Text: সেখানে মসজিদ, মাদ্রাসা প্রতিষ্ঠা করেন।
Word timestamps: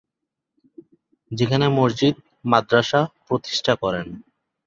সেখানে 1.31 1.65
মসজিদ, 1.69 2.15
মাদ্রাসা 2.45 3.01
প্রতিষ্ঠা 3.27 3.73
করেন। 3.75 4.07